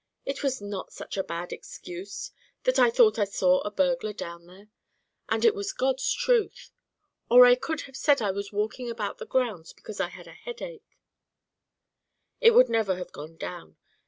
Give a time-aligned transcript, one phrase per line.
[0.25, 2.31] It was not such a bad excuse,
[2.63, 4.67] that I thought I saw a burglar down there,
[5.29, 6.71] and it was God's truth.
[7.29, 10.33] Or I could have said I was walking about the grounds because I had a
[10.33, 10.97] headache"
[12.41, 13.77] "It never would have gone down.